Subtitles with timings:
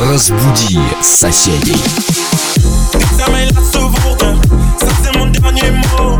[0.00, 1.76] Разбуди соседей.
[3.18, 4.34] Самый ласувурда,
[4.78, 6.19] совсем он dernier mot.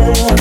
[0.00, 0.37] Oh.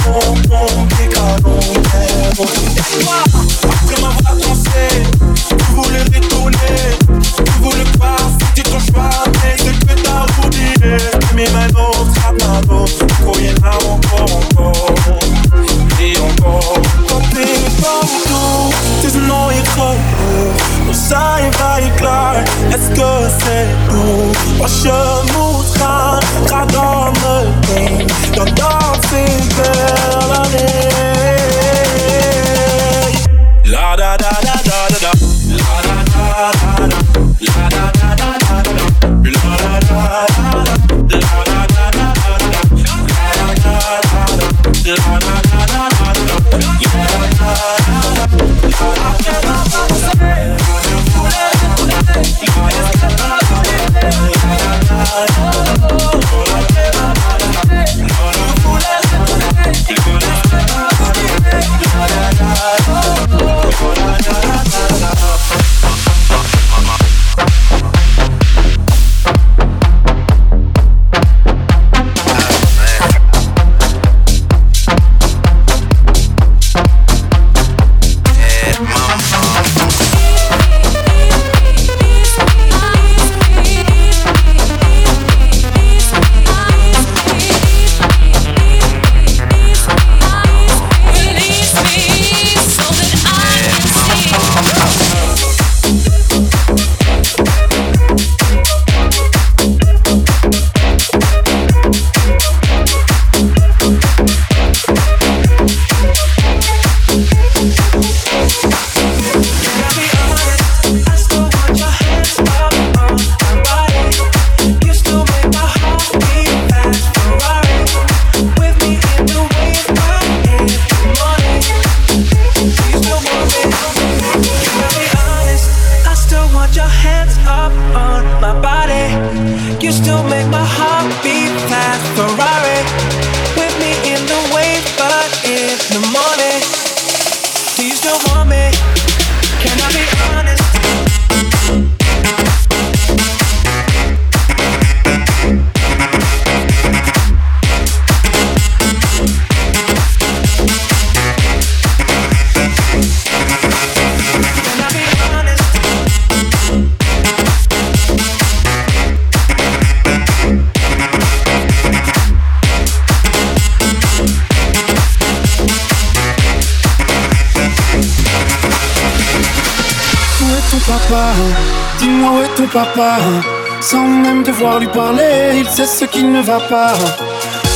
[172.56, 173.18] ton papa.
[173.20, 173.42] Hein.
[173.82, 176.94] Sans même devoir lui parler, il sait ce qui ne va pas.
[176.94, 177.24] Hein.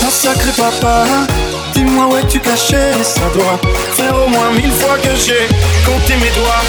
[0.05, 1.27] Un sacré papa, hein.
[1.73, 3.59] dis-moi où es-tu caché Ça doit
[3.93, 5.47] faire au moins mille fois que j'ai
[5.85, 6.63] compté mes doigts.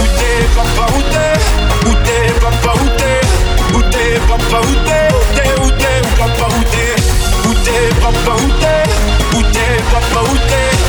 [0.00, 1.88] Où t'es, papa, où t'es?
[1.88, 3.76] Où t'es, papa, où t'es?
[3.76, 5.08] Où t'es, papa, où t'es?
[5.14, 7.48] Où t'es, où t'es, papa, où t'es?
[7.48, 9.38] Où t'es, papa, où t'es?
[9.38, 10.79] Où t'es, papa, où t'es?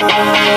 [0.00, 0.47] Thank you.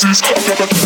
[0.00, 0.77] This is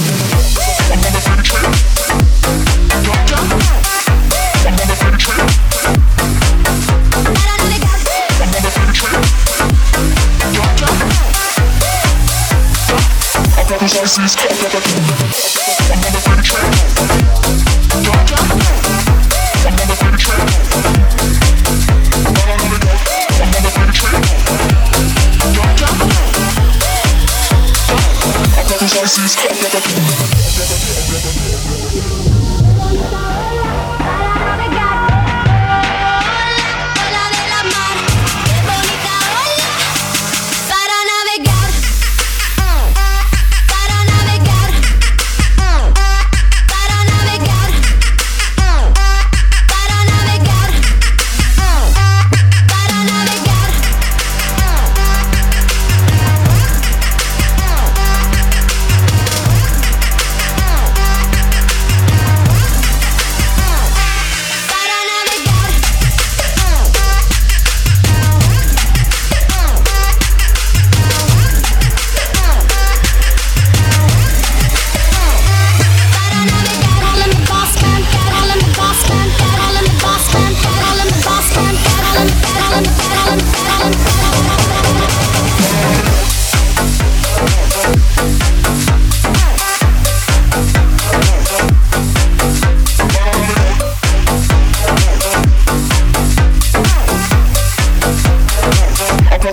[29.75, 30.12] like a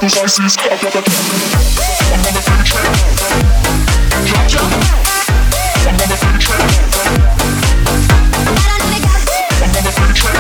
[0.01, 2.88] I sees I got that I'm on the freight train
[5.84, 6.63] I'm on the freight train
[9.51, 10.39] I'm on the freight train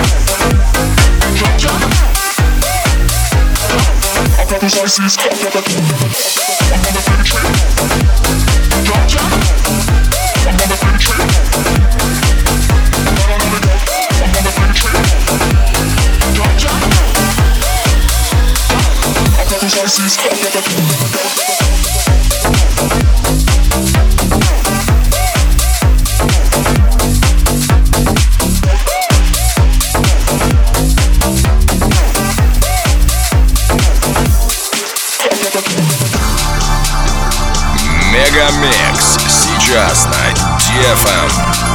[4.37, 6.58] I got
[38.51, 41.68] Мегамикс сейчас на DFM.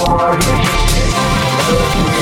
[0.00, 2.13] more.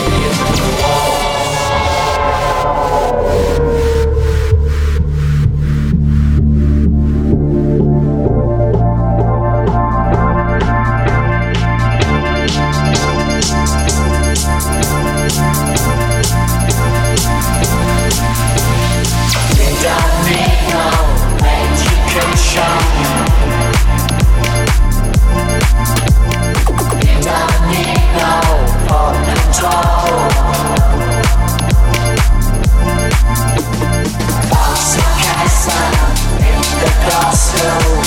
[37.62, 38.01] know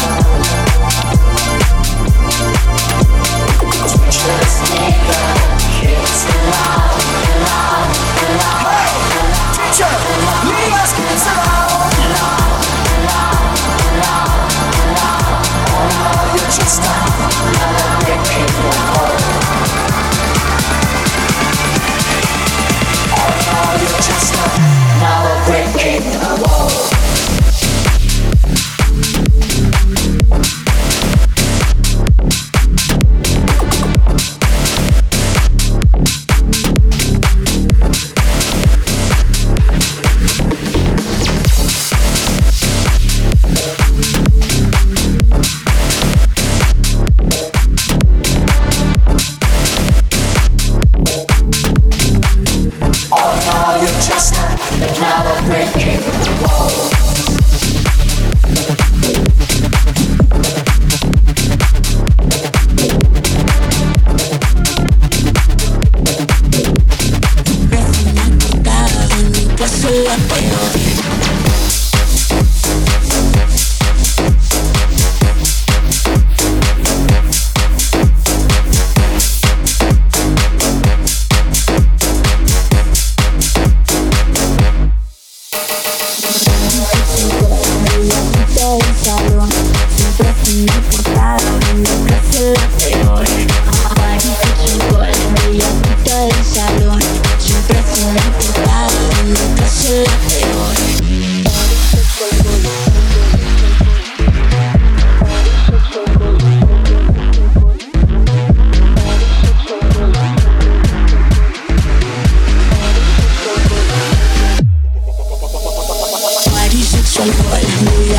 [117.15, 118.11] Soy voy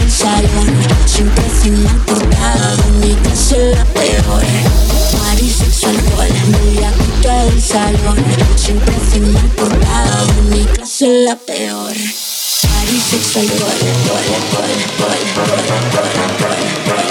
[0.00, 0.66] el salón
[1.04, 4.42] Siempre sin la portada mi casa la peor
[5.22, 8.16] Marisex alcohol Voy a el salón
[8.56, 15.10] Siempre sin la portada de mi clase la peor Marisex alcohol, alcohol, alcohol,
[15.42, 17.01] alcohol, alcohol.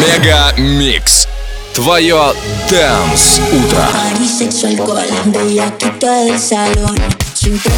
[0.00, 1.26] Мега Микс.
[1.74, 2.34] Твое
[2.68, 3.78] Дэнс Утро.
[3.92, 6.96] Party, sexo, alcohol, bellaquito del salón.
[7.34, 7.72] Siempre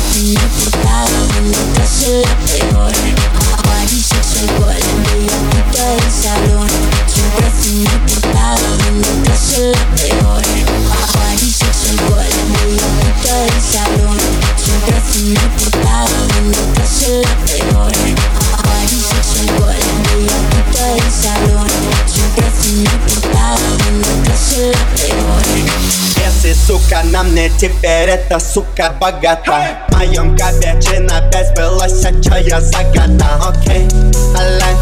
[27.38, 29.78] сука, нам не теперь эта сука богата.
[29.88, 33.50] В моем кабинете опять сбылось, а чё я загадал.
[33.50, 33.87] Окей,
[34.35, 34.75] алай,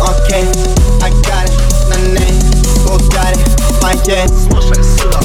[0.00, 0.44] окей,
[1.02, 2.40] I got it, на ней
[2.86, 3.38] Булгари,
[3.82, 4.28] моей.
[4.28, 5.20] Слушай сюда,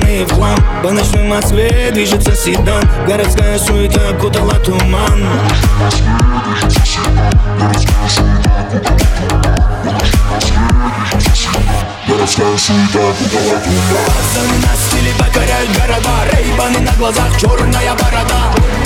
[0.00, 2.82] Загаданные в хлам По ночной Москве движется седан.
[3.06, 5.26] Городская суета окутала туман.
[14.06, 16.14] Пацаны на стиле покоряют города.
[16.32, 18.79] Рейбаны на глазах, черная борода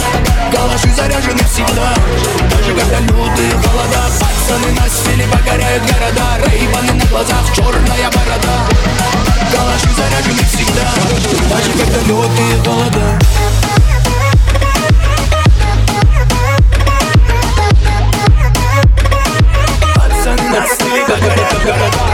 [0.52, 1.94] Калаши заряжены всегда.
[2.50, 6.50] Даже когда лютые холода Пацаны на стиле покоряют города.
[6.50, 8.68] Рейбаны на глазах, черная борода.
[9.52, 10.82] Калаши заряжены всегда.
[11.50, 13.18] Даже когда лютые холода
[19.94, 22.13] Пацаны на стиле покоряют города